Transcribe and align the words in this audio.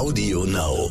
Audio 0.00 0.46
Now. 0.46 0.88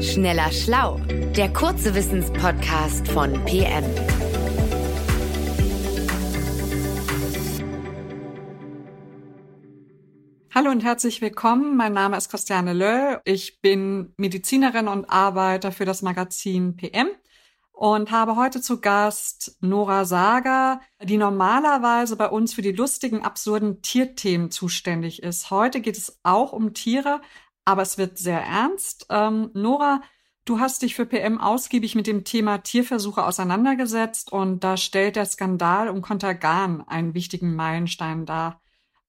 Schneller 0.00 0.52
Schlau, 0.52 1.00
der 1.36 1.52
kurze 1.52 1.92
Wissenspodcast 1.96 3.08
von 3.08 3.32
PM. 3.44 3.84
Hallo 10.54 10.70
und 10.70 10.84
herzlich 10.84 11.20
willkommen. 11.20 11.76
Mein 11.76 11.94
Name 11.94 12.16
ist 12.16 12.28
Christiane 12.28 12.74
Löll. 12.74 13.20
Ich 13.24 13.60
bin 13.60 14.14
Medizinerin 14.16 14.86
und 14.86 15.10
arbeite 15.10 15.72
für 15.72 15.84
das 15.84 16.02
Magazin 16.02 16.76
PM 16.76 17.08
und 17.74 18.12
habe 18.12 18.36
heute 18.36 18.60
zu 18.60 18.80
Gast 18.80 19.58
Nora 19.60 20.04
Sager, 20.04 20.80
die 21.02 21.16
normalerweise 21.16 22.14
bei 22.16 22.28
uns 22.28 22.54
für 22.54 22.62
die 22.62 22.72
lustigen, 22.72 23.22
absurden 23.24 23.82
Tierthemen 23.82 24.52
zuständig 24.52 25.24
ist. 25.24 25.50
Heute 25.50 25.80
geht 25.80 25.98
es 25.98 26.20
auch 26.22 26.52
um 26.52 26.72
Tiere, 26.72 27.20
aber 27.64 27.82
es 27.82 27.98
wird 27.98 28.16
sehr 28.16 28.40
ernst. 28.40 29.06
Ähm, 29.10 29.50
Nora, 29.54 30.02
du 30.44 30.60
hast 30.60 30.82
dich 30.82 30.94
für 30.94 31.04
PM 31.04 31.40
ausgiebig 31.40 31.96
mit 31.96 32.06
dem 32.06 32.22
Thema 32.22 32.58
Tierversuche 32.58 33.24
auseinandergesetzt 33.24 34.30
und 34.30 34.62
da 34.62 34.76
stellt 34.76 35.16
der 35.16 35.26
Skandal 35.26 35.88
um 35.88 36.00
Contergan 36.00 36.84
einen 36.86 37.12
wichtigen 37.14 37.56
Meilenstein 37.56 38.24
dar. 38.24 38.60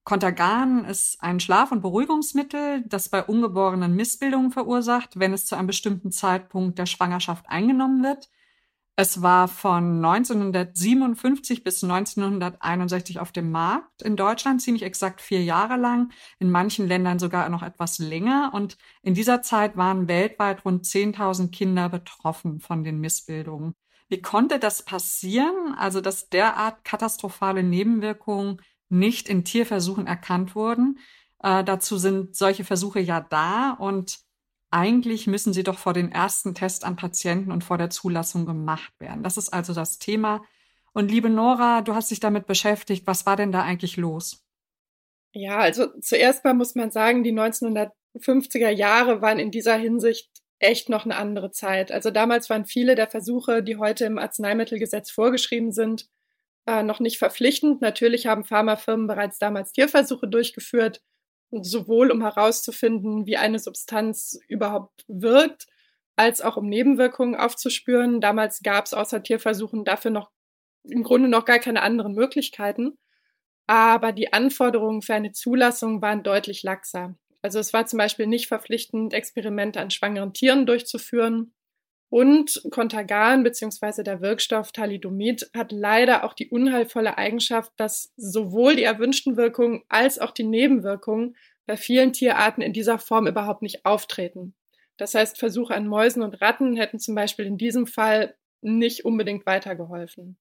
Contergan 0.04 0.86
ist 0.86 1.22
ein 1.22 1.40
Schlaf- 1.40 1.72
und 1.72 1.82
Beruhigungsmittel, 1.82 2.84
das 2.88 3.10
bei 3.10 3.24
Ungeborenen 3.24 3.96
Missbildungen 3.96 4.52
verursacht, 4.52 5.20
wenn 5.20 5.34
es 5.34 5.46
zu 5.46 5.56
einem 5.56 5.68
bestimmten 5.68 6.12
Zeitpunkt 6.12 6.80
der 6.80 6.88
Schwangerschaft 6.88 7.48
eingenommen 7.48 8.04
wird. 8.04 8.30
Es 8.98 9.22
war 9.22 9.50
von 9.50 10.04
1957 10.06 11.66
bis 11.66 11.84
1961 11.84 13.20
auf 13.20 13.34
dem 13.34 13.52
Markt. 13.52 14.02
In 14.02 14.16
Deutschland 14.16 14.62
ziemlich 14.62 14.84
exakt 14.84 15.20
vier 15.20 15.44
Jahre 15.44 15.76
lang, 15.76 16.14
in 16.40 16.50
manchen 16.50 16.88
Ländern 16.88 17.20
sogar 17.20 17.50
noch 17.50 17.62
etwas 17.62 18.00
länger. 18.00 18.52
Und 18.54 18.78
in 19.02 19.14
dieser 19.14 19.42
Zeit 19.42 19.76
waren 19.76 20.08
weltweit 20.08 20.64
rund 20.64 20.86
10.000 20.86 21.52
Kinder 21.52 21.90
betroffen 21.90 22.62
von 22.62 22.86
den 22.86 23.02
Missbildungen. 23.02 23.74
Wie 24.08 24.22
konnte 24.22 24.60
das 24.60 24.84
passieren? 24.84 25.76
Also, 25.78 26.00
dass 26.00 26.30
derart 26.30 26.86
katastrophale 26.86 27.64
Nebenwirkungen 27.64 28.62
nicht 28.88 29.28
in 29.28 29.44
Tierversuchen 29.44 30.08
erkannt 30.08 30.56
wurden. 30.56 31.00
Äh, 31.44 31.66
dazu 31.66 31.98
sind 31.98 32.36
solche 32.36 32.64
Versuche 32.64 33.02
ja 33.02 33.20
da 33.20 33.72
und 33.72 34.25
eigentlich 34.76 35.26
müssen 35.26 35.54
sie 35.54 35.64
doch 35.64 35.78
vor 35.78 35.94
den 35.94 36.12
ersten 36.12 36.54
Test 36.54 36.84
an 36.84 36.98
Patienten 36.98 37.50
und 37.54 37.64
vor 37.64 37.78
der 37.78 37.90
Zulassung 37.90 38.46
gemacht 38.46 38.92
werden. 39.00 39.24
Das 39.24 39.38
ist 39.38 39.54
also 39.54 39.74
das 39.74 40.00
Thema. 40.00 40.44
Und 40.92 41.10
liebe 41.10 41.30
Nora, 41.30 41.82
du 41.82 41.96
hast 41.96 42.12
dich 42.12 42.20
damit 42.20 42.46
beschäftigt. 42.46 43.08
Was 43.08 43.26
war 43.26 43.38
denn 43.38 43.54
da 43.54 43.64
eigentlich 43.64 43.96
los? 43.96 44.44
Ja, 45.32 45.60
also 45.60 45.88
zuerst 46.02 46.44
mal 46.44 46.54
muss 46.54 46.76
man 46.76 46.92
sagen, 46.92 47.24
die 47.24 47.32
1950er 47.32 48.70
Jahre 48.70 49.22
waren 49.22 49.40
in 49.40 49.50
dieser 49.50 49.78
Hinsicht 49.78 50.30
echt 50.60 50.90
noch 50.90 51.06
eine 51.06 51.16
andere 51.16 51.52
Zeit. 51.52 51.94
Also 51.94 52.12
damals 52.12 52.50
waren 52.50 52.66
viele 52.66 52.96
der 52.96 53.08
Versuche, 53.08 53.64
die 53.64 53.78
heute 53.78 54.04
im 54.04 54.18
Arzneimittelgesetz 54.18 55.10
vorgeschrieben 55.10 55.72
sind, 55.72 56.10
äh, 56.66 56.84
noch 56.84 57.00
nicht 57.00 57.18
verpflichtend. 57.18 57.80
Natürlich 57.82 58.28
haben 58.28 58.44
Pharmafirmen 58.44 59.08
bereits 59.08 59.40
damals 59.40 59.72
Tierversuche 59.72 60.28
durchgeführt, 60.28 61.02
sowohl 61.52 62.12
um 62.12 62.22
herauszufinden, 62.22 63.26
wie 63.26 63.38
eine 63.38 63.60
Substanz 63.60 64.40
überhaupt 64.48 65.06
wirkt, 65.08 65.68
als 66.16 66.42
auch 66.42 66.58
um 66.58 66.68
Nebenwirkungen 66.68 67.36
aufzuspüren. 67.36 68.22
Damals 68.22 68.62
gab 68.62 68.86
es 68.86 68.94
außer 68.94 69.24
Tierversuchen 69.24 69.86
dafür 69.86 70.12
noch 70.12 70.32
im 70.84 71.04
Grunde 71.04 71.30
noch 71.30 71.46
gar 71.46 71.60
keine 71.60 71.82
anderen 71.82 72.14
Möglichkeiten. 72.14 72.98
Aber 73.68 74.12
die 74.12 74.32
Anforderungen 74.32 75.02
für 75.02 75.16
eine 75.16 75.32
Zulassung 75.32 76.02
waren 76.02 76.24
deutlich 76.24 76.62
laxer. 76.64 77.16
Also 77.42 77.60
es 77.60 77.74
war 77.74 77.86
zum 77.86 77.98
Beispiel 77.98 78.28
nicht 78.28 78.48
verpflichtend, 78.48 79.14
Experimente 79.14 79.80
an 79.80 79.92
schwangeren 79.92 80.34
Tieren 80.34 80.66
durchzuführen. 80.66 81.54
Und 82.16 82.62
Contagan 82.72 83.44
bzw. 83.44 84.02
der 84.02 84.22
Wirkstoff 84.22 84.72
Thalidomid 84.72 85.50
hat 85.54 85.74
leider 85.74 86.24
auch 86.24 86.32
die 86.32 86.48
unheilvolle 86.48 87.18
Eigenschaft, 87.18 87.74
dass 87.76 88.14
sowohl 88.16 88.78
die 88.78 88.86
erwünschten 88.86 89.36
Wirkungen 89.36 89.84
als 89.90 90.18
auch 90.18 90.32
die 90.32 90.46
Nebenwirkungen 90.46 91.36
bei 91.66 91.76
vielen 91.76 92.14
Tierarten 92.14 92.62
in 92.62 92.72
dieser 92.72 93.00
Form 93.00 93.28
überhaupt 93.28 93.64
nicht 93.64 93.86
auftreten. 93.86 94.56
Das 94.96 95.14
heißt, 95.14 95.38
Versuche 95.38 95.76
an 95.76 95.90
Mäusen 95.90 96.24
und 96.24 96.40
Ratten 96.40 96.78
hätten 96.78 97.00
zum 97.00 97.16
Beispiel 97.16 97.48
in 97.48 97.58
diesem 97.58 97.86
Fall 97.86 98.38
nicht 98.62 99.04
unbedingt 99.04 99.46
weitergeholfen. 99.46 100.38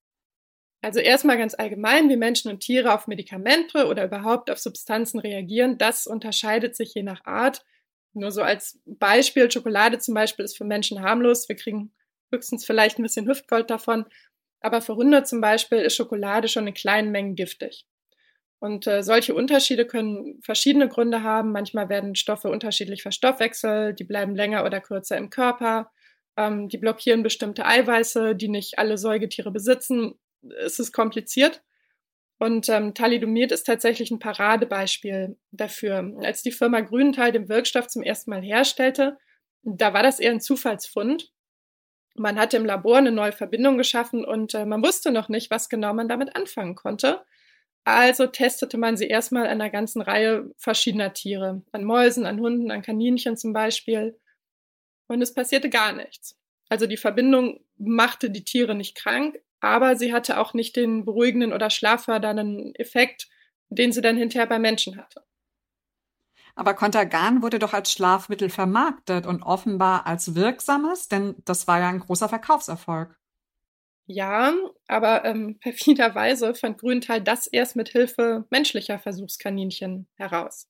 Also 0.81 1.01
erstmal 1.01 1.39
ganz 1.39 1.57
allgemein, 1.57 2.09
wie 2.09 2.17
Menschen 2.17 2.53
und 2.53 2.61
Tiere 2.61 2.95
auf 2.95 3.09
Medikamente 3.09 3.89
oder 3.89 4.05
überhaupt 4.05 4.49
auf 4.49 4.61
Substanzen 4.61 5.19
reagieren, 5.19 5.77
das 5.77 6.07
unterscheidet 6.07 6.77
sich 6.77 6.95
je 6.95 7.03
nach 7.03 7.25
Art. 7.25 7.65
Nur 8.15 8.31
so 8.31 8.43
als 8.43 8.81
Beispiel, 8.87 9.51
Schokolade 9.51 9.99
zum 9.99 10.15
Beispiel 10.15 10.45
ist 10.45 10.57
für 10.57 10.65
Menschen 10.65 11.03
harmlos. 11.03 11.49
Wir 11.49 11.57
kriegen 11.57 11.93
höchstens 12.33 12.65
vielleicht 12.65 12.99
ein 12.99 13.03
bisschen 13.03 13.29
Hüftgold 13.29 13.71
davon. 13.71 14.07
Aber 14.61 14.81
für 14.81 14.97
Hunde 14.97 15.25
zum 15.25 15.41
Beispiel 15.41 15.79
ist 15.79 15.97
Schokolade 15.97 16.49
schon 16.49 16.67
in 16.67 16.75
kleinen 16.75 17.11
Mengen 17.11 17.35
giftig. 17.35 17.87
Und 18.61 18.87
äh, 18.87 19.03
solche 19.03 19.35
Unterschiede 19.35 19.85
können 19.87 20.41
verschiedene 20.43 20.89
Gründe 20.89 21.23
haben. 21.23 21.53
Manchmal 21.53 21.91
werden 21.91 22.15
Stoffe 22.15 22.49
unterschiedlich 22.49 23.03
verstoffwechselt, 23.03 23.99
die 23.99 24.05
bleiben 24.05 24.35
länger 24.35 24.65
oder 24.65 24.81
kürzer 24.81 25.19
im 25.19 25.29
Körper, 25.29 25.91
ähm, 26.39 26.69
die 26.71 26.79
blockieren 26.79 27.23
bestimmte 27.23 27.67
Eiweiße, 27.67 28.35
die 28.35 28.49
nicht 28.49 28.79
alle 28.79 28.97
Säugetiere 28.97 29.51
besitzen. 29.51 30.15
Es 30.65 30.79
ist 30.79 30.93
kompliziert. 30.93 31.63
Und 32.39 32.69
ähm, 32.69 32.95
Thalidomid 32.95 33.53
ist 33.53 33.65
tatsächlich 33.65 34.11
ein 34.11 34.19
Paradebeispiel 34.19 35.37
dafür. 35.53 36.15
Als 36.23 36.43
die 36.43 36.53
Firma 36.53 36.81
Grünenthal 36.81 37.33
den 37.33 37.49
Wirkstoff 37.49 37.87
zum 37.87 38.03
ersten 38.03 38.31
Mal 38.31 38.43
herstellte, 38.43 39.19
da 39.63 39.95
war 39.95 40.03
das 40.03 40.21
eher 40.21 40.33
ein 40.33 40.41
Zufallsfund. 40.41 41.31
Man 42.17 42.39
hatte 42.39 42.57
im 42.57 42.67
Labor 42.67 42.99
eine 42.99 43.13
neue 43.13 43.33
Verbindung 43.33 43.79
geschaffen 43.79 44.25
und 44.25 44.55
äh, 44.55 44.67
man 44.67 44.85
wusste 44.85 45.11
noch 45.11 45.29
nicht, 45.29 45.51
was 45.51 45.69
genau 45.69 45.95
man 45.95 46.09
damit 46.09 46.37
anfangen 46.37 46.75
konnte. 46.75 47.25
Also 47.85 48.27
testete 48.27 48.79
man 48.79 48.97
sie 48.97 49.09
erstmal 49.09 49.45
an 49.45 49.61
einer 49.61 49.71
ganzen 49.71 50.01
Reihe 50.01 50.51
verschiedener 50.57 51.13
Tiere. 51.13 51.63
An 51.73 51.85
Mäusen, 51.85 52.25
an 52.25 52.41
Hunden, 52.41 52.71
an 52.71 52.83
Kaninchen 52.83 53.37
zum 53.37 53.53
Beispiel. 53.53 54.19
Und 55.07 55.21
es 55.21 55.35
passierte 55.35 55.69
gar 55.69 55.93
nichts. 55.93 56.39
Also 56.69 56.87
die 56.87 56.97
Verbindung 56.97 57.61
machte 57.77 58.31
die 58.31 58.45
Tiere 58.45 58.75
nicht 58.75 58.97
krank, 58.97 59.39
aber 59.65 59.97
sie 59.97 60.13
hatte 60.13 60.39
auch 60.39 60.55
nicht 60.55 60.77
den 60.77 61.05
beruhigenden 61.05 61.53
oder 61.53 61.71
schlaffördernden 61.71 62.75
Effekt, 62.75 63.29
den 63.69 63.93
sie 63.93 64.03
dann 64.03 64.17
hinterher 64.17 64.47
bei 64.47 64.59
Menschen 64.59 64.97
hatte. 64.97 65.25
Aber 66.55 66.75
Contergan 66.75 67.43
wurde 67.43 67.59
doch 67.59 67.73
als 67.73 67.93
Schlafmittel 67.93 68.49
vermarktet 68.49 69.27
und 69.27 69.43
offenbar 69.43 70.07
als 70.07 70.37
wirksames, 70.37 71.09
denn 71.09 71.35
das 71.45 71.67
war 71.67 71.81
ja 71.81 71.89
ein 71.89 71.99
großer 71.99 72.29
Verkaufserfolg. 72.29 73.19
Ja, 74.07 74.55
aber 74.87 75.25
ähm, 75.25 75.59
perfiderweise 75.61 76.55
fand 76.55 76.79
Grünthal 76.79 77.21
das 77.21 77.47
erst 77.47 77.75
mit 77.75 77.89
Hilfe 77.89 78.45
menschlicher 78.51 78.99
Versuchskaninchen 78.99 80.07
heraus. 80.15 80.69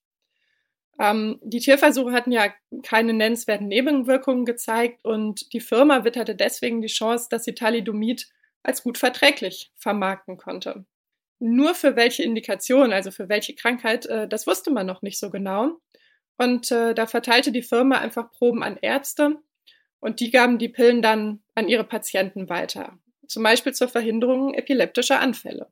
Ähm, 0.99 1.41
die 1.43 1.59
Tierversuche 1.59 2.13
hatten 2.13 2.31
ja 2.31 2.55
keine 2.85 3.13
nennenswerten 3.13 3.67
Nebenwirkungen 3.67 4.45
gezeigt 4.45 5.05
und 5.05 5.53
die 5.53 5.61
Firma 5.61 6.05
witterte 6.05 6.37
deswegen 6.37 6.81
die 6.81 6.89
Chance, 6.89 7.27
dass 7.29 7.45
sie 7.45 7.55
Thalidomid 7.55 8.29
als 8.65 8.83
gut 8.83 8.99
verträglich 8.99 9.71
vermarkten 9.77 10.37
konnte. 10.37 10.85
Nur 11.39 11.75
für 11.75 11.95
welche 11.95 12.23
Indikation, 12.23 12.93
also 12.93 13.11
für 13.11 13.29
welche 13.29 13.55
Krankheit, 13.55 14.07
äh, 14.07 14.27
das 14.27 14.47
wusste 14.47 14.71
man 14.71 14.87
noch 14.87 15.03
nicht 15.03 15.19
so 15.19 15.31
genau. 15.31 15.79
Und 16.37 16.73
äh, 16.73 16.95
da 16.95 17.07
verteilte 17.07 17.53
die 17.53 17.63
Firma 17.63 17.99
einfach 17.99 18.33
Proben 18.33 18.63
an 18.63 18.79
Ärzte 18.81 19.39
und 20.01 20.21
die 20.21 20.31
gaben 20.31 20.59
die 20.59 20.69
Pillen 20.69 21.03
dann 21.03 21.43
an 21.55 21.69
ihre 21.69 21.85
Patienten 21.85 22.49
weiter. 22.49 22.99
Zum 23.29 23.43
Beispiel 23.43 23.73
zur 23.73 23.89
Verhinderung 23.89 24.55
epileptischer 24.55 25.21
Anfälle. 25.21 25.71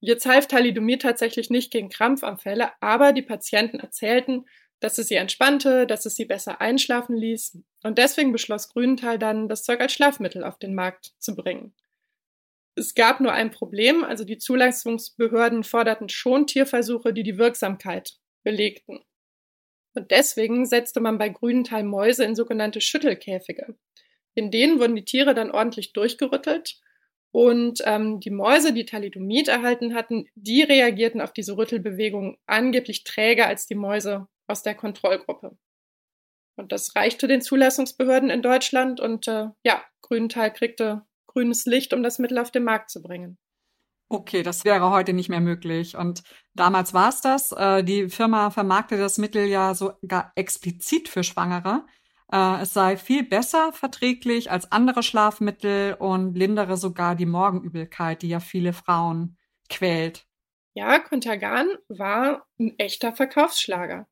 Jetzt 0.00 0.26
half 0.26 0.46
Thalidomid 0.46 1.02
tatsächlich 1.02 1.50
nicht 1.50 1.70
gegen 1.70 1.88
Krampfanfälle, 1.88 2.70
aber 2.80 3.12
die 3.12 3.22
Patienten 3.22 3.80
erzählten, 3.80 4.44
dass 4.80 4.98
es 4.98 5.08
sie 5.08 5.14
entspannte, 5.14 5.86
dass 5.86 6.04
es 6.04 6.14
sie 6.14 6.26
besser 6.26 6.60
einschlafen 6.60 7.16
ließ. 7.16 7.58
Und 7.84 7.96
deswegen 7.96 8.32
beschloss 8.32 8.68
Grünenthal 8.68 9.18
dann, 9.18 9.48
das 9.48 9.64
Zeug 9.64 9.80
als 9.80 9.94
Schlafmittel 9.94 10.44
auf 10.44 10.58
den 10.58 10.74
Markt 10.74 11.14
zu 11.18 11.34
bringen. 11.34 11.74
Es 12.76 12.94
gab 12.94 13.20
nur 13.20 13.32
ein 13.32 13.50
Problem, 13.50 14.02
also 14.02 14.24
die 14.24 14.38
Zulassungsbehörden 14.38 15.62
forderten 15.62 16.08
schon 16.08 16.46
Tierversuche, 16.46 17.12
die 17.12 17.22
die 17.22 17.38
Wirksamkeit 17.38 18.14
belegten. 18.42 19.04
Und 19.94 20.10
deswegen 20.10 20.66
setzte 20.66 21.00
man 21.00 21.18
bei 21.18 21.28
Grünenthal 21.28 21.84
Mäuse 21.84 22.24
in 22.24 22.34
sogenannte 22.34 22.80
Schüttelkäfige. 22.80 23.76
In 24.34 24.50
denen 24.50 24.80
wurden 24.80 24.96
die 24.96 25.04
Tiere 25.04 25.34
dann 25.34 25.52
ordentlich 25.52 25.92
durchgerüttelt 25.92 26.80
und 27.30 27.80
ähm, 27.84 28.18
die 28.18 28.30
Mäuse, 28.30 28.72
die 28.72 28.84
Thalidomid 28.84 29.48
erhalten 29.48 29.94
hatten, 29.94 30.26
die 30.34 30.62
reagierten 30.62 31.20
auf 31.20 31.32
diese 31.32 31.56
Rüttelbewegung 31.56 32.38
angeblich 32.46 33.04
träger 33.04 33.46
als 33.46 33.66
die 33.66 33.76
Mäuse 33.76 34.26
aus 34.48 34.62
der 34.62 34.74
Kontrollgruppe. 34.74 35.56
Und 36.56 36.72
das 36.72 36.94
reichte 36.96 37.28
den 37.28 37.40
Zulassungsbehörden 37.40 38.30
in 38.30 38.42
Deutschland 38.42 39.00
und 39.00 39.28
äh, 39.28 39.48
ja, 39.64 39.84
Grünenthal 40.02 40.52
kriegte 40.52 41.02
grünes 41.34 41.66
Licht, 41.66 41.92
um 41.92 42.02
das 42.02 42.18
Mittel 42.18 42.38
auf 42.38 42.50
den 42.50 42.64
Markt 42.64 42.90
zu 42.90 43.02
bringen. 43.02 43.36
Okay, 44.08 44.42
das 44.42 44.64
wäre 44.64 44.90
heute 44.90 45.12
nicht 45.12 45.28
mehr 45.28 45.40
möglich. 45.40 45.96
Und 45.96 46.22
damals 46.54 46.94
war 46.94 47.08
es 47.08 47.20
das. 47.20 47.52
Äh, 47.52 47.82
die 47.84 48.08
Firma 48.08 48.50
vermarkte 48.50 48.96
das 48.96 49.18
Mittel 49.18 49.46
ja 49.46 49.74
sogar 49.74 50.32
explizit 50.36 51.08
für 51.08 51.24
Schwangere. 51.24 51.84
Äh, 52.32 52.62
es 52.62 52.72
sei 52.72 52.96
viel 52.96 53.24
besser 53.24 53.72
verträglich 53.72 54.50
als 54.50 54.70
andere 54.72 55.02
Schlafmittel 55.02 55.94
und 55.94 56.34
lindere 56.34 56.76
sogar 56.76 57.14
die 57.14 57.26
Morgenübelkeit, 57.26 58.22
die 58.22 58.28
ja 58.28 58.40
viele 58.40 58.72
Frauen 58.72 59.36
quält. 59.68 60.26
Ja, 60.74 60.98
Contergan 60.98 61.68
war 61.88 62.46
ein 62.58 62.74
echter 62.78 63.14
Verkaufsschlager. 63.14 64.06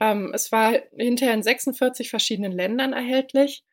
Ähm, 0.00 0.32
es 0.34 0.50
war 0.50 0.72
hinterher 0.96 1.34
in 1.34 1.42
46 1.42 2.10
verschiedenen 2.10 2.52
Ländern 2.52 2.92
erhältlich. 2.94 3.64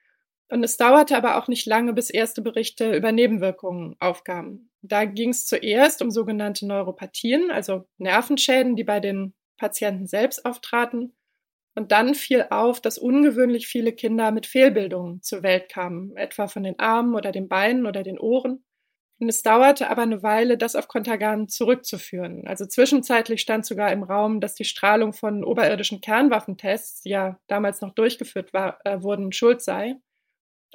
Und 0.50 0.64
es 0.64 0.78
dauerte 0.78 1.18
aber 1.18 1.38
auch 1.38 1.48
nicht 1.48 1.66
lange, 1.66 1.94
bis 1.94 2.10
erste 2.10 2.42
Berichte 2.42 2.96
über 2.96 3.12
Nebenwirkungen 3.12 3.96
aufkamen. 4.00 4.70
Da 4.82 5.06
ging 5.06 5.32
es 5.32 5.46
zuerst 5.46 6.02
um 6.02 6.10
sogenannte 6.10 6.66
Neuropathien, 6.66 7.52
also 7.52 7.86
Nervenschäden, 7.98 8.76
die 8.76 8.86
bei 8.86 9.00
den 9.00 9.34
Patienten 9.58 10.08
selbst 10.08 10.46
auftraten. 10.46 11.16
Und 11.76 11.92
dann 11.92 12.16
fiel 12.16 12.48
auf, 12.50 12.82
dass 12.82 12.98
ungewöhnlich 12.98 13.68
viele 13.68 13.92
Kinder 13.92 14.32
mit 14.32 14.48
Fehlbildungen 14.48 15.22
zur 15.22 15.44
Welt 15.44 15.70
kamen, 15.70 16.16
etwa 16.16 16.48
von 16.48 16.64
den 16.64 16.80
Armen 16.80 17.14
oder 17.14 17.32
den 17.32 17.50
Beinen 17.50 17.86
oder 17.86 18.02
den 18.02 18.18
Ohren. 18.18 18.64
Und 19.20 19.30
es 19.30 19.42
dauerte 19.42 19.90
aber 19.90 20.04
eine 20.04 20.24
Weile, 20.24 20.58
das 20.58 20.76
auf 20.76 20.88
Kontergan 20.88 21.50
zurückzuführen. 21.50 22.48
Also 22.48 22.66
zwischenzeitlich 22.66 23.42
stand 23.42 23.66
sogar 23.66 23.92
im 23.92 24.04
Raum, 24.04 24.42
dass 24.42 24.56
die 24.56 24.64
Strahlung 24.64 25.14
von 25.14 25.44
oberirdischen 25.44 26.02
Kernwaffentests, 26.02 27.02
die 27.02 27.10
ja 27.10 27.40
damals 27.48 27.82
noch 27.82 27.94
durchgeführt 27.94 28.54
war, 28.54 28.80
äh, 28.86 29.02
wurden, 29.02 29.32
schuld 29.32 29.62
sei. 29.62 29.96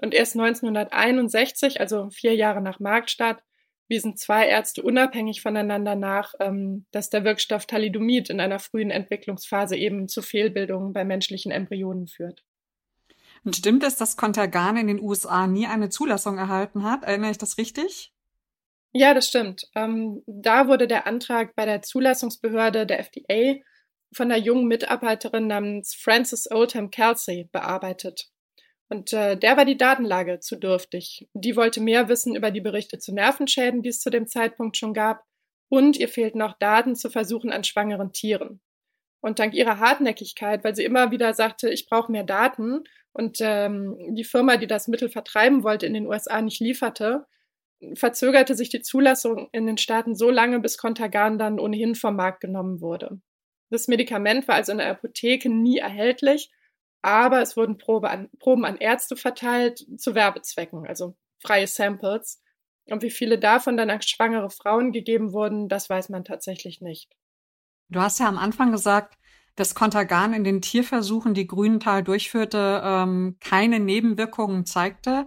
Und 0.02 0.14
erst 0.14 0.36
1961, 0.36 1.80
also 1.80 2.10
vier 2.10 2.34
Jahre 2.34 2.60
nach 2.60 2.80
Marktstart, 2.80 3.40
wiesen 3.86 4.16
zwei 4.16 4.48
Ärzte 4.48 4.82
unabhängig 4.82 5.42
voneinander 5.42 5.94
nach, 5.94 6.34
ähm, 6.40 6.86
dass 6.90 7.08
der 7.08 7.22
Wirkstoff 7.22 7.66
Thalidomid 7.66 8.28
in 8.28 8.40
einer 8.40 8.58
frühen 8.58 8.90
Entwicklungsphase 8.90 9.76
eben 9.76 10.08
zu 10.08 10.20
Fehlbildungen 10.20 10.92
bei 10.92 11.04
menschlichen 11.04 11.52
Embryonen 11.52 12.08
führt. 12.08 12.42
Und 13.44 13.54
stimmt 13.54 13.84
es, 13.84 13.96
dass 13.96 14.16
Contergan 14.16 14.76
in 14.76 14.88
den 14.88 15.00
USA 15.00 15.46
nie 15.46 15.66
eine 15.66 15.88
Zulassung 15.88 16.36
erhalten 16.36 16.82
hat? 16.82 17.04
Erinnere 17.04 17.30
ich 17.30 17.38
das 17.38 17.56
richtig? 17.56 18.12
Ja, 18.92 19.14
das 19.14 19.28
stimmt. 19.28 19.68
Ähm, 19.76 20.24
da 20.26 20.66
wurde 20.66 20.88
der 20.88 21.06
Antrag 21.06 21.54
bei 21.54 21.64
der 21.64 21.82
Zulassungsbehörde 21.82 22.86
der 22.86 22.98
FDA 22.98 23.60
von 24.12 24.32
einer 24.32 24.42
jungen 24.42 24.66
Mitarbeiterin 24.66 25.46
namens 25.46 25.94
Frances 25.94 26.50
Oldham 26.50 26.90
Kelsey 26.90 27.48
bearbeitet. 27.52 28.31
Und 28.92 29.14
äh, 29.14 29.38
der 29.38 29.56
war 29.56 29.64
die 29.64 29.78
Datenlage 29.78 30.40
zu 30.40 30.56
dürftig. 30.56 31.26
Die 31.32 31.56
wollte 31.56 31.80
mehr 31.80 32.10
wissen 32.10 32.36
über 32.36 32.50
die 32.50 32.60
Berichte 32.60 32.98
zu 32.98 33.14
Nervenschäden, 33.14 33.80
die 33.80 33.88
es 33.88 34.00
zu 34.00 34.10
dem 34.10 34.26
Zeitpunkt 34.26 34.76
schon 34.76 34.92
gab. 34.92 35.24
Und 35.70 35.96
ihr 35.96 36.10
fehlten 36.10 36.42
auch 36.42 36.58
Daten 36.58 36.94
zu 36.94 37.08
Versuchen 37.08 37.52
an 37.52 37.64
schwangeren 37.64 38.12
Tieren. 38.12 38.60
Und 39.22 39.38
dank 39.38 39.54
ihrer 39.54 39.78
Hartnäckigkeit, 39.78 40.62
weil 40.62 40.76
sie 40.76 40.84
immer 40.84 41.10
wieder 41.10 41.32
sagte, 41.32 41.70
ich 41.70 41.86
brauche 41.86 42.12
mehr 42.12 42.24
Daten 42.24 42.84
und 43.14 43.38
ähm, 43.40 43.96
die 44.10 44.24
Firma, 44.24 44.58
die 44.58 44.66
das 44.66 44.88
Mittel 44.88 45.08
vertreiben 45.08 45.62
wollte, 45.62 45.86
in 45.86 45.94
den 45.94 46.06
USA 46.06 46.42
nicht 46.42 46.60
lieferte, 46.60 47.24
verzögerte 47.94 48.54
sich 48.54 48.68
die 48.68 48.82
Zulassung 48.82 49.48
in 49.52 49.66
den 49.66 49.78
Staaten 49.78 50.14
so 50.14 50.28
lange, 50.28 50.60
bis 50.60 50.76
Contagan 50.76 51.38
dann 51.38 51.58
ohnehin 51.58 51.94
vom 51.94 52.14
Markt 52.14 52.42
genommen 52.42 52.82
wurde. 52.82 53.22
Das 53.70 53.88
Medikament 53.88 54.48
war 54.48 54.56
also 54.56 54.72
in 54.72 54.78
der 54.78 54.90
Apotheke 54.90 55.48
nie 55.48 55.78
erhältlich, 55.78 56.50
aber 57.02 57.42
es 57.42 57.56
wurden 57.56 57.78
Probe 57.78 58.10
an, 58.10 58.30
Proben 58.38 58.64
an 58.64 58.76
Ärzte 58.76 59.16
verteilt 59.16 59.84
zu 59.98 60.14
Werbezwecken, 60.14 60.86
also 60.86 61.16
freie 61.40 61.66
Samples. 61.66 62.40
Und 62.86 63.02
wie 63.02 63.10
viele 63.10 63.38
davon 63.38 63.76
dann 63.76 63.90
an 63.90 64.02
schwangere 64.02 64.50
Frauen 64.50 64.92
gegeben 64.92 65.32
wurden, 65.32 65.68
das 65.68 65.90
weiß 65.90 66.08
man 66.08 66.24
tatsächlich 66.24 66.80
nicht. 66.80 67.10
Du 67.88 68.00
hast 68.00 68.18
ja 68.20 68.28
am 68.28 68.38
Anfang 68.38 68.72
gesagt, 68.72 69.18
dass 69.56 69.74
Contagan 69.74 70.32
in 70.32 70.44
den 70.44 70.62
Tierversuchen, 70.62 71.34
die 71.34 71.46
Grünenthal 71.46 72.02
durchführte, 72.02 72.80
ähm, 72.82 73.36
keine 73.40 73.80
Nebenwirkungen 73.80 74.64
zeigte. 74.64 75.26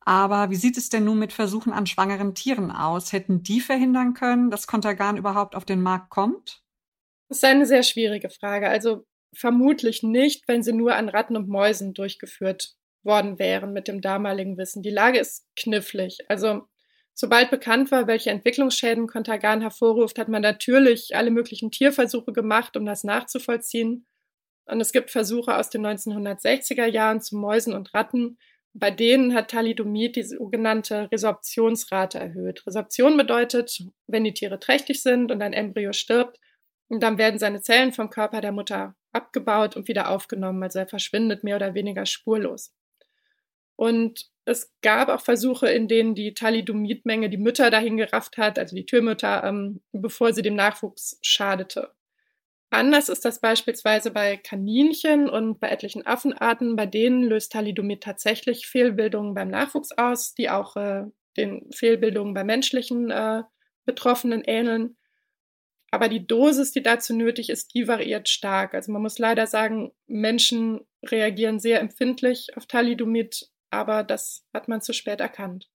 Aber 0.00 0.50
wie 0.50 0.56
sieht 0.56 0.76
es 0.76 0.88
denn 0.88 1.04
nun 1.04 1.18
mit 1.18 1.32
Versuchen 1.32 1.72
an 1.72 1.86
schwangeren 1.86 2.34
Tieren 2.34 2.72
aus? 2.72 3.12
Hätten 3.12 3.42
die 3.42 3.60
verhindern 3.60 4.14
können, 4.14 4.50
dass 4.50 4.66
Contergan 4.66 5.16
überhaupt 5.16 5.54
auf 5.54 5.64
den 5.64 5.80
Markt 5.80 6.10
kommt? 6.10 6.62
Das 7.28 7.38
ist 7.38 7.44
eine 7.44 7.66
sehr 7.66 7.84
schwierige 7.84 8.28
Frage. 8.28 8.68
Also 8.68 9.06
vermutlich 9.34 10.02
nicht, 10.02 10.46
wenn 10.46 10.62
sie 10.62 10.72
nur 10.72 10.94
an 10.94 11.08
Ratten 11.08 11.36
und 11.36 11.48
Mäusen 11.48 11.94
durchgeführt 11.94 12.74
worden 13.02 13.38
wären 13.38 13.72
mit 13.72 13.88
dem 13.88 14.00
damaligen 14.00 14.56
Wissen. 14.58 14.82
Die 14.82 14.90
Lage 14.90 15.18
ist 15.18 15.46
knifflig. 15.56 16.18
Also 16.28 16.62
sobald 17.14 17.50
bekannt 17.50 17.90
war, 17.90 18.06
welche 18.06 18.30
Entwicklungsschäden 18.30 19.06
Contergan 19.06 19.60
hervorruft, 19.60 20.18
hat 20.18 20.28
man 20.28 20.42
natürlich 20.42 21.16
alle 21.16 21.30
möglichen 21.30 21.70
Tierversuche 21.70 22.32
gemacht, 22.32 22.76
um 22.76 22.86
das 22.86 23.04
nachzuvollziehen. 23.04 24.06
Und 24.66 24.80
es 24.80 24.92
gibt 24.92 25.10
Versuche 25.10 25.56
aus 25.56 25.70
den 25.70 25.84
1960er 25.84 26.86
Jahren 26.86 27.20
zu 27.20 27.36
Mäusen 27.36 27.74
und 27.74 27.92
Ratten, 27.94 28.38
bei 28.74 28.90
denen 28.90 29.34
hat 29.34 29.50
Thalidomid 29.50 30.16
die 30.16 30.22
sogenannte 30.22 31.10
Resorptionsrate 31.12 32.18
erhöht. 32.18 32.66
Resorption 32.66 33.16
bedeutet, 33.16 33.82
wenn 34.06 34.24
die 34.24 34.32
Tiere 34.32 34.58
trächtig 34.58 35.02
sind 35.02 35.30
und 35.30 35.42
ein 35.42 35.52
Embryo 35.52 35.92
stirbt, 35.92 36.38
dann 37.00 37.18
werden 37.18 37.38
seine 37.38 37.62
Zellen 37.62 37.92
vom 37.92 38.10
Körper 38.10 38.40
der 38.40 38.52
Mutter 38.52 38.94
abgebaut 39.12 39.76
und 39.76 39.88
wieder 39.88 40.10
aufgenommen. 40.10 40.62
Also 40.62 40.78
er 40.78 40.86
verschwindet 40.86 41.44
mehr 41.44 41.56
oder 41.56 41.74
weniger 41.74 42.06
spurlos. 42.06 42.74
Und 43.76 44.30
es 44.44 44.72
gab 44.82 45.08
auch 45.08 45.20
Versuche, 45.20 45.68
in 45.68 45.88
denen 45.88 46.14
die 46.14 46.34
Thalidomidmenge 46.34 47.30
die 47.30 47.38
Mütter 47.38 47.70
dahin 47.70 47.96
gerafft 47.96 48.36
hat, 48.38 48.58
also 48.58 48.74
die 48.74 48.86
Türmütter, 48.86 49.44
ähm, 49.44 49.80
bevor 49.92 50.32
sie 50.32 50.42
dem 50.42 50.54
Nachwuchs 50.54 51.18
schadete. 51.22 51.92
Anders 52.70 53.08
ist 53.10 53.24
das 53.24 53.40
beispielsweise 53.40 54.10
bei 54.10 54.38
Kaninchen 54.38 55.28
und 55.28 55.60
bei 55.60 55.68
etlichen 55.68 56.06
Affenarten. 56.06 56.74
Bei 56.74 56.86
denen 56.86 57.22
löst 57.22 57.52
Thalidomid 57.52 58.02
tatsächlich 58.02 58.66
Fehlbildungen 58.66 59.34
beim 59.34 59.48
Nachwuchs 59.48 59.92
aus, 59.92 60.34
die 60.34 60.48
auch 60.48 60.76
äh, 60.76 61.04
den 61.36 61.70
Fehlbildungen 61.72 62.32
bei 62.32 62.44
menschlichen 62.44 63.10
äh, 63.10 63.42
Betroffenen 63.84 64.42
ähneln. 64.44 64.96
Aber 65.92 66.08
die 66.08 66.26
Dosis, 66.26 66.72
die 66.72 66.82
dazu 66.82 67.14
nötig 67.14 67.50
ist, 67.50 67.74
die 67.74 67.86
variiert 67.86 68.30
stark. 68.30 68.72
Also 68.72 68.90
man 68.90 69.02
muss 69.02 69.18
leider 69.18 69.46
sagen, 69.46 69.92
Menschen 70.06 70.80
reagieren 71.04 71.60
sehr 71.60 71.80
empfindlich 71.80 72.56
auf 72.56 72.64
Thalidomid, 72.64 73.50
aber 73.68 74.02
das 74.02 74.42
hat 74.54 74.68
man 74.68 74.80
zu 74.80 74.94
spät 74.94 75.20
erkannt. 75.20 75.68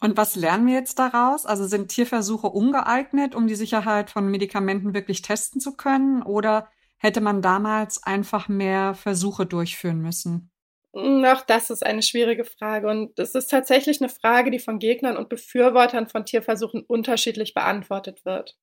Und 0.00 0.18
was 0.18 0.36
lernen 0.36 0.66
wir 0.66 0.74
jetzt 0.74 0.98
daraus? 0.98 1.46
Also 1.46 1.66
sind 1.66 1.88
Tierversuche 1.88 2.48
ungeeignet, 2.48 3.34
um 3.34 3.46
die 3.46 3.54
Sicherheit 3.54 4.10
von 4.10 4.30
Medikamenten 4.30 4.92
wirklich 4.92 5.22
testen 5.22 5.62
zu 5.62 5.76
können? 5.76 6.22
Oder 6.22 6.68
hätte 6.98 7.22
man 7.22 7.40
damals 7.40 8.02
einfach 8.02 8.48
mehr 8.48 8.94
Versuche 8.94 9.46
durchführen 9.46 10.02
müssen? 10.02 10.50
Auch 10.92 11.40
das 11.46 11.70
ist 11.70 11.86
eine 11.86 12.02
schwierige 12.02 12.44
Frage. 12.44 12.88
Und 12.90 13.18
es 13.18 13.34
ist 13.34 13.46
tatsächlich 13.46 14.02
eine 14.02 14.10
Frage, 14.10 14.50
die 14.50 14.58
von 14.58 14.78
Gegnern 14.78 15.16
und 15.16 15.30
Befürwortern 15.30 16.06
von 16.06 16.26
Tierversuchen 16.26 16.82
unterschiedlich 16.82 17.54
beantwortet 17.54 18.26
wird. 18.26 18.58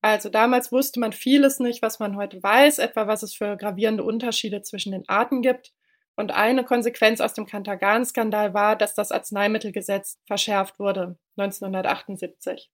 Also 0.00 0.28
damals 0.28 0.70
wusste 0.70 1.00
man 1.00 1.12
vieles 1.12 1.58
nicht, 1.58 1.82
was 1.82 1.98
man 1.98 2.16
heute 2.16 2.42
weiß, 2.42 2.78
etwa 2.78 3.06
was 3.06 3.22
es 3.22 3.34
für 3.34 3.56
gravierende 3.56 4.04
Unterschiede 4.04 4.62
zwischen 4.62 4.92
den 4.92 5.08
Arten 5.08 5.42
gibt. 5.42 5.72
Und 6.14 6.32
eine 6.32 6.64
Konsequenz 6.64 7.20
aus 7.20 7.34
dem 7.34 7.46
Kantagan-Skandal 7.46 8.54
war, 8.54 8.76
dass 8.76 8.94
das 8.94 9.12
Arzneimittelgesetz 9.12 10.18
verschärft 10.26 10.78
wurde 10.78 11.16
1978. 11.36 12.70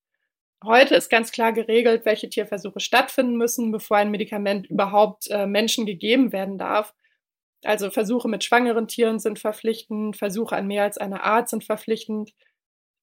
Heute 0.64 0.94
ist 0.94 1.10
ganz 1.10 1.30
klar 1.30 1.52
geregelt, 1.52 2.06
welche 2.06 2.30
Tierversuche 2.30 2.80
stattfinden 2.80 3.36
müssen, 3.36 3.70
bevor 3.70 3.98
ein 3.98 4.10
Medikament 4.10 4.66
überhaupt 4.70 5.30
äh, 5.30 5.46
Menschen 5.46 5.84
gegeben 5.84 6.32
werden 6.32 6.56
darf. 6.56 6.94
Also 7.64 7.90
Versuche 7.90 8.28
mit 8.28 8.44
schwangeren 8.44 8.88
Tieren 8.88 9.18
sind 9.18 9.38
verpflichtend, 9.38 10.16
Versuche 10.16 10.56
an 10.56 10.66
mehr 10.66 10.84
als 10.84 10.96
einer 10.96 11.24
Art 11.24 11.50
sind 11.50 11.64
verpflichtend, 11.64 12.32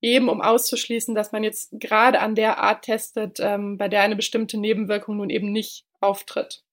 eben 0.01 0.29
um 0.29 0.41
auszuschließen, 0.41 1.15
dass 1.15 1.31
man 1.31 1.43
jetzt 1.43 1.69
gerade 1.79 2.19
an 2.19 2.35
der 2.35 2.57
Art 2.57 2.83
testet, 2.83 3.39
ähm, 3.39 3.77
bei 3.77 3.87
der 3.87 4.01
eine 4.01 4.15
bestimmte 4.15 4.59
Nebenwirkung 4.59 5.17
nun 5.17 5.29
eben 5.29 5.51
nicht 5.51 5.85
auftritt. 5.99 6.63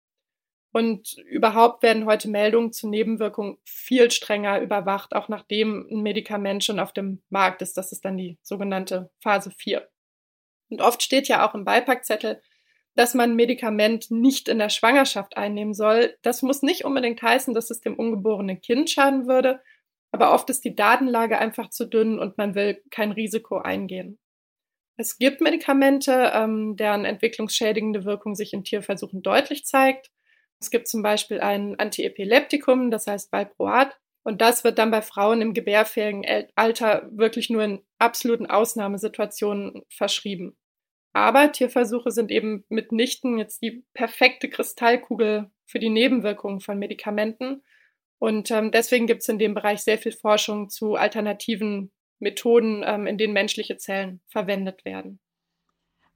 Und 0.72 1.16
überhaupt 1.26 1.82
werden 1.82 2.04
heute 2.04 2.28
Meldungen 2.28 2.72
zu 2.72 2.88
Nebenwirkungen 2.88 3.58
viel 3.64 4.10
strenger 4.10 4.60
überwacht, 4.60 5.14
auch 5.14 5.28
nachdem 5.28 5.86
ein 5.90 6.02
Medikament 6.02 6.62
schon 6.62 6.78
auf 6.78 6.92
dem 6.92 7.22
Markt 7.30 7.62
ist. 7.62 7.76
Das 7.76 7.92
ist 7.92 8.04
dann 8.04 8.16
die 8.16 8.38
sogenannte 8.42 9.10
Phase 9.20 9.50
4. 9.50 9.88
Und 10.70 10.82
oft 10.82 11.02
steht 11.02 11.28
ja 11.28 11.48
auch 11.48 11.54
im 11.54 11.64
Beipackzettel, 11.64 12.42
dass 12.94 13.14
man 13.14 13.30
ein 13.30 13.36
Medikament 13.36 14.10
nicht 14.10 14.48
in 14.48 14.58
der 14.58 14.68
Schwangerschaft 14.68 15.36
einnehmen 15.36 15.72
soll. 15.72 16.16
Das 16.22 16.42
muss 16.42 16.62
nicht 16.62 16.84
unbedingt 16.84 17.22
heißen, 17.22 17.54
dass 17.54 17.70
es 17.70 17.80
dem 17.80 17.94
ungeborenen 17.94 18.60
Kind 18.60 18.90
schaden 18.90 19.26
würde, 19.26 19.60
aber 20.10 20.32
oft 20.32 20.48
ist 20.50 20.64
die 20.64 20.74
Datenlage 20.74 21.38
einfach 21.38 21.70
zu 21.70 21.86
dünn 21.86 22.18
und 22.18 22.38
man 22.38 22.54
will 22.54 22.82
kein 22.90 23.12
Risiko 23.12 23.58
eingehen. 23.58 24.18
Es 24.96 25.18
gibt 25.18 25.40
Medikamente, 25.40 26.32
ähm, 26.34 26.76
deren 26.76 27.04
entwicklungsschädigende 27.04 28.04
Wirkung 28.04 28.34
sich 28.34 28.52
in 28.52 28.64
Tierversuchen 28.64 29.22
deutlich 29.22 29.64
zeigt. 29.64 30.10
Es 30.60 30.70
gibt 30.70 30.88
zum 30.88 31.02
Beispiel 31.02 31.40
ein 31.40 31.78
Antiepileptikum, 31.78 32.90
das 32.90 33.06
heißt 33.06 33.32
Valproat. 33.32 33.96
Und 34.24 34.40
das 34.40 34.64
wird 34.64 34.78
dann 34.78 34.90
bei 34.90 35.00
Frauen 35.00 35.40
im 35.40 35.54
gebärfähigen 35.54 36.26
Alter 36.56 37.08
wirklich 37.12 37.48
nur 37.48 37.62
in 37.62 37.80
absoluten 37.98 38.46
Ausnahmesituationen 38.46 39.82
verschrieben. 39.88 40.56
Aber 41.12 41.50
Tierversuche 41.52 42.10
sind 42.10 42.30
eben 42.30 42.64
mitnichten 42.68 43.38
jetzt 43.38 43.62
die 43.62 43.84
perfekte 43.94 44.50
Kristallkugel 44.50 45.50
für 45.64 45.78
die 45.78 45.88
Nebenwirkungen 45.90 46.60
von 46.60 46.78
Medikamenten. 46.78 47.62
Und 48.18 48.50
ähm, 48.50 48.72
deswegen 48.72 49.06
gibt 49.06 49.22
es 49.22 49.28
in 49.28 49.38
dem 49.38 49.54
Bereich 49.54 49.80
sehr 49.80 49.98
viel 49.98 50.12
Forschung 50.12 50.70
zu 50.70 50.96
alternativen 50.96 51.92
Methoden, 52.18 52.82
ähm, 52.84 53.06
in 53.06 53.16
denen 53.16 53.32
menschliche 53.32 53.76
Zellen 53.76 54.20
verwendet 54.28 54.84
werden. 54.84 55.20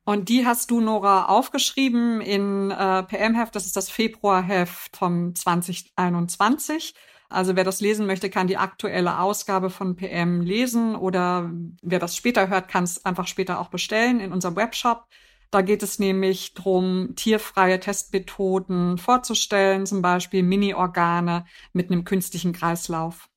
Und 0.04 0.28
die 0.28 0.44
hast 0.44 0.70
du, 0.70 0.80
Nora, 0.80 1.26
aufgeschrieben 1.26 2.20
in 2.20 2.72
äh, 2.72 3.04
PM-Heft. 3.04 3.54
Das 3.54 3.66
ist 3.66 3.76
das 3.76 3.88
Februarheft 3.88 4.96
vom 4.96 5.34
2021. 5.34 6.94
Also 7.28 7.56
wer 7.56 7.64
das 7.64 7.80
lesen 7.80 8.06
möchte, 8.06 8.28
kann 8.28 8.48
die 8.48 8.56
aktuelle 8.56 9.20
Ausgabe 9.20 9.70
von 9.70 9.96
PM 9.96 10.40
lesen 10.42 10.96
oder 10.96 11.50
wer 11.82 11.98
das 11.98 12.16
später 12.16 12.48
hört, 12.48 12.68
kann 12.68 12.84
es 12.84 13.04
einfach 13.04 13.26
später 13.26 13.58
auch 13.58 13.68
bestellen 13.68 14.20
in 14.20 14.32
unserem 14.32 14.56
Webshop. 14.56 15.06
Da 15.52 15.60
geht 15.60 15.82
es 15.82 15.98
nämlich 15.98 16.54
darum, 16.54 17.12
tierfreie 17.14 17.78
Testmethoden 17.78 18.96
vorzustellen, 18.96 19.84
zum 19.84 20.00
Beispiel 20.00 20.42
Mini-Organe 20.42 21.44
mit 21.74 21.90
einem 21.90 22.04
künstlichen 22.04 22.54
Kreislauf. 22.54 23.28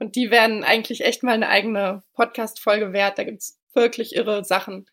Und 0.00 0.16
die 0.16 0.32
werden 0.32 0.64
eigentlich 0.64 1.04
echt 1.04 1.22
mal 1.22 1.32
eine 1.32 1.48
eigene 1.48 2.02
Podcast-Folge 2.14 2.92
wert. 2.92 3.18
Da 3.18 3.24
gibt's 3.24 3.60
wirklich 3.72 4.16
irre 4.16 4.44
Sachen. 4.44 4.86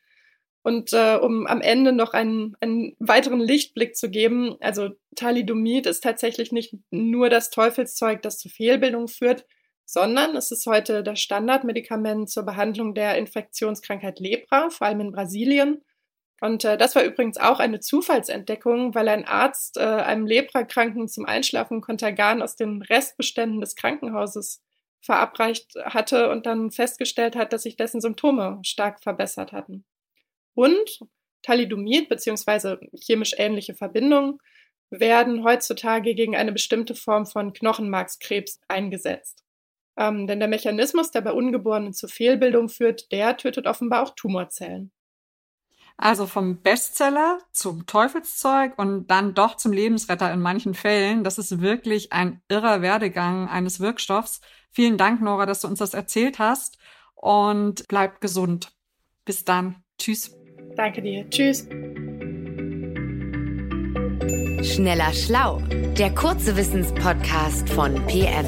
Und 0.62 0.94
äh, 0.94 1.16
um 1.16 1.48
am 1.48 1.62
Ende 1.62 1.94
noch 1.94 2.14
einen, 2.14 2.56
einen 2.60 2.96
weiteren 3.00 3.40
Lichtblick 3.40 3.96
zu 3.96 4.12
geben, 4.12 4.56
also 4.60 4.90
Thalidomid 5.16 5.88
ist 5.88 6.04
tatsächlich 6.04 6.52
nicht 6.52 6.76
nur 6.92 7.32
das 7.32 7.50
Teufelszeug, 7.50 8.22
das 8.22 8.38
zu 8.38 8.50
Fehlbildungen 8.50 9.08
führt, 9.08 9.48
sondern 9.86 10.36
es 10.36 10.52
ist 10.52 10.68
heute 10.68 11.02
das 11.02 11.22
Standardmedikament 11.22 12.30
zur 12.30 12.44
Behandlung 12.44 12.94
der 12.94 13.18
Infektionskrankheit 13.18 14.20
Lepra, 14.20 14.70
vor 14.70 14.86
allem 14.86 15.00
in 15.00 15.12
Brasilien. 15.12 15.82
Und 16.40 16.64
äh, 16.66 16.78
das 16.78 16.96
war 16.96 17.04
übrigens 17.04 17.38
auch 17.38 17.60
eine 17.60 17.80
Zufallsentdeckung, 17.80 18.94
weil 18.94 19.08
ein 19.10 19.26
Arzt 19.26 19.78
äh, 19.78 19.82
einem 19.82 20.28
Leprakranken 20.28 21.08
zum 21.08 21.26
Einschlafen 21.26 21.82
Kontergan 21.82 22.42
aus 22.42 22.56
den 22.56 22.82
Restbeständen 22.82 23.60
des 23.60 23.76
Krankenhauses 23.76 24.62
verabreicht 25.02 25.74
hatte 25.84 26.30
und 26.30 26.46
dann 26.46 26.72
festgestellt 26.72 27.36
hat, 27.36 27.54
dass 27.54 27.64
sich 27.64 27.76
dessen 27.76 28.02
Symptome 28.02 28.60
stark 28.64 29.02
verbessert 29.02 29.52
hatten. 29.52 29.86
Und 30.54 31.00
Thalidomid 31.44 32.10
bzw. 32.10 32.78
chemisch 32.94 33.34
ähnliche 33.38 33.74
Verbindungen 33.74 34.40
werden 34.90 35.44
heutzutage 35.44 36.14
gegen 36.16 36.36
eine 36.36 36.52
bestimmte 36.52 36.96
Form 36.96 37.26
von 37.26 37.54
Knochenmarkskrebs 37.54 38.60
eingesetzt. 38.68 39.44
Ähm, 39.98 40.28
denn 40.28 40.40
der 40.40 40.48
Mechanismus, 40.48 41.12
der 41.12 41.22
bei 41.22 41.32
Ungeborenen 41.32 41.94
zu 41.94 42.08
Fehlbildung 42.08 42.70
führt, 42.70 43.12
der 43.12 43.38
tötet 43.38 43.66
offenbar 43.66 44.04
auch 44.04 44.16
Tumorzellen. 44.16 44.92
Also 45.98 46.28
vom 46.28 46.62
Bestseller 46.62 47.40
zum 47.52 47.88
Teufelszeug 47.88 48.78
und 48.78 49.08
dann 49.08 49.34
doch 49.34 49.58
zum 49.58 49.74
Lebensretter 49.74 50.32
in 50.32 50.40
manchen 50.40 50.76
Fällen. 50.76 51.24
Das 51.24 51.40
ist 51.40 51.60
wirklich 51.60 52.14
ein 52.14 52.42
irrer 52.50 52.84
Werdegang 52.84 53.50
eines 53.50 53.80
Wirkstoffs. 53.80 54.42
Vielen 54.72 54.98
Dank, 54.98 55.22
Nora, 55.22 55.48
dass 55.48 55.62
du 55.62 55.68
uns 55.68 55.80
das 55.80 55.96
erzählt 55.96 56.38
hast 56.38 56.78
und 57.16 57.88
bleibt 57.88 58.22
gesund. 58.22 58.74
Bis 59.26 59.44
dann. 59.44 59.84
Tschüss. 59.98 60.36
Danke 60.76 61.02
dir. 61.02 61.28
Tschüss. 61.32 61.68
Schneller 64.64 65.14
Schlau, 65.14 65.60
der 65.98 66.14
kurze 66.14 66.56
Wissenspodcast 66.56 67.70
von 67.70 67.96
PM. 68.06 68.46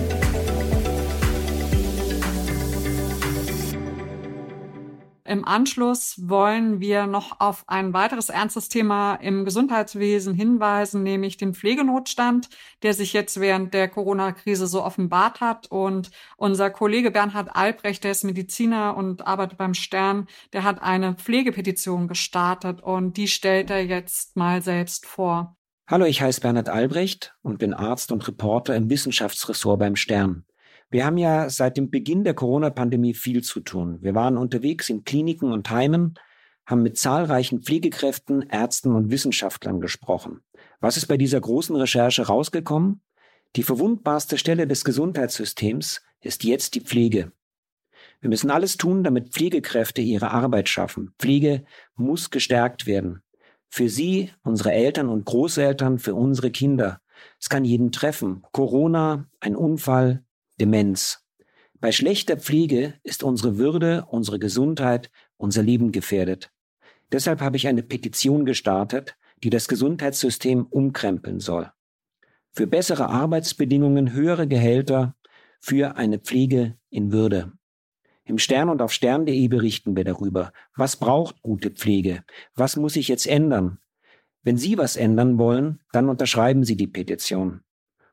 Im 5.29 5.45
Anschluss 5.45 6.15
wollen 6.27 6.79
wir 6.79 7.05
noch 7.05 7.39
auf 7.39 7.63
ein 7.67 7.93
weiteres 7.93 8.29
ernstes 8.29 8.67
Thema 8.67 9.13
im 9.13 9.45
Gesundheitswesen 9.45 10.33
hinweisen, 10.33 11.03
nämlich 11.03 11.37
den 11.37 11.53
Pflegenotstand, 11.53 12.49
der 12.81 12.95
sich 12.95 13.13
jetzt 13.13 13.39
während 13.39 13.75
der 13.75 13.89
Corona-Krise 13.89 14.65
so 14.65 14.83
offenbart 14.83 15.39
hat. 15.39 15.67
Und 15.67 16.09
unser 16.35 16.71
Kollege 16.71 17.11
Bernhard 17.11 17.55
Albrecht, 17.55 18.03
der 18.03 18.09
ist 18.09 18.23
Mediziner 18.23 18.97
und 18.97 19.27
arbeitet 19.27 19.59
beim 19.59 19.75
Stern, 19.75 20.25
der 20.51 20.63
hat 20.63 20.81
eine 20.81 21.13
Pflegepetition 21.13 22.07
gestartet 22.07 22.81
und 22.81 23.15
die 23.15 23.27
stellt 23.27 23.69
er 23.69 23.85
jetzt 23.85 24.35
mal 24.35 24.63
selbst 24.63 25.05
vor. 25.05 25.55
Hallo, 25.87 26.05
ich 26.05 26.23
heiße 26.23 26.41
Bernhard 26.41 26.69
Albrecht 26.69 27.35
und 27.43 27.59
bin 27.59 27.75
Arzt 27.75 28.11
und 28.11 28.27
Reporter 28.27 28.75
im 28.75 28.89
Wissenschaftsressort 28.89 29.77
beim 29.77 29.95
Stern. 29.95 30.45
Wir 30.91 31.05
haben 31.05 31.17
ja 31.17 31.49
seit 31.49 31.77
dem 31.77 31.91
Beginn 31.91 32.23
der 32.23 32.33
Corona-Pandemie 32.33 33.13
viel 33.13 33.43
zu 33.43 33.59
tun. 33.59 33.99
Wir 34.01 34.15
waren 34.15 34.37
unterwegs 34.37 34.89
in 34.89 35.03
Kliniken 35.03 35.51
und 35.51 35.69
Heimen, 35.69 36.15
haben 36.65 36.81
mit 36.81 36.97
zahlreichen 36.97 37.61
Pflegekräften, 37.61 38.41
Ärzten 38.49 38.93
und 38.93 39.11
Wissenschaftlern 39.11 39.81
gesprochen. 39.81 40.41
Was 40.79 40.97
ist 40.97 41.05
bei 41.05 41.17
dieser 41.17 41.41
großen 41.41 41.75
Recherche 41.75 42.25
rausgekommen? 42.25 43.01
Die 43.55 43.63
verwundbarste 43.63 44.37
Stelle 44.37 44.65
des 44.65 44.83
Gesundheitssystems 44.83 46.01
ist 46.21 46.43
jetzt 46.43 46.73
die 46.75 46.81
Pflege. 46.81 47.31
Wir 48.21 48.29
müssen 48.29 48.49
alles 48.49 48.77
tun, 48.77 49.03
damit 49.03 49.29
Pflegekräfte 49.29 50.01
ihre 50.01 50.31
Arbeit 50.31 50.69
schaffen. 50.69 51.13
Pflege 51.19 51.65
muss 51.95 52.31
gestärkt 52.31 52.85
werden. 52.85 53.21
Für 53.67 53.89
Sie, 53.89 54.31
unsere 54.43 54.71
Eltern 54.71 55.09
und 55.09 55.25
Großeltern, 55.25 55.99
für 55.99 56.15
unsere 56.15 56.49
Kinder. 56.49 57.01
Es 57.39 57.49
kann 57.49 57.63
jeden 57.63 57.91
treffen. 57.91 58.43
Corona, 58.51 59.27
ein 59.39 59.55
Unfall, 59.55 60.23
Demenz. 60.59 61.25
Bei 61.79 61.91
schlechter 61.91 62.37
Pflege 62.37 62.95
ist 63.03 63.23
unsere 63.23 63.57
Würde, 63.57 64.05
unsere 64.09 64.39
Gesundheit, 64.39 65.09
unser 65.37 65.63
Leben 65.63 65.91
gefährdet. 65.91 66.51
Deshalb 67.11 67.41
habe 67.41 67.57
ich 67.57 67.67
eine 67.67 67.83
Petition 67.83 68.45
gestartet, 68.45 69.15
die 69.43 69.49
das 69.49 69.67
Gesundheitssystem 69.67 70.65
umkrempeln 70.65 71.39
soll. 71.39 71.71
Für 72.51 72.67
bessere 72.67 73.07
Arbeitsbedingungen, 73.07 74.11
höhere 74.11 74.47
Gehälter, 74.47 75.15
für 75.61 75.95
eine 75.95 76.19
Pflege 76.19 76.77
in 76.89 77.11
Würde. 77.11 77.53
Im 78.25 78.37
Stern 78.37 78.69
und 78.69 78.81
auf 78.81 78.91
stern.de 78.91 79.47
berichten 79.47 79.95
wir 79.95 80.03
darüber. 80.03 80.51
Was 80.75 80.97
braucht 80.97 81.41
gute 81.41 81.71
Pflege? 81.71 82.23
Was 82.55 82.75
muss 82.75 82.93
sich 82.93 83.07
jetzt 83.07 83.25
ändern? 83.25 83.79
Wenn 84.43 84.57
Sie 84.57 84.77
was 84.77 84.97
ändern 84.97 85.37
wollen, 85.37 85.79
dann 85.91 86.09
unterschreiben 86.09 86.63
Sie 86.63 86.77
die 86.77 86.87
Petition. 86.87 87.61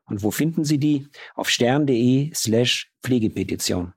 Und 0.07 0.23
wo 0.23 0.31
finden 0.31 0.63
Sie 0.63 0.79
die? 0.79 1.07
Auf 1.35 1.49
stern.de 1.49 2.31
slash 2.33 2.89
Pflegepetition. 3.03 3.93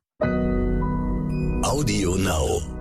Audio 1.62 2.16
Now. 2.16 2.79